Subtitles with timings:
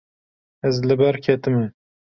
[0.71, 1.65] Ez li ber ketime.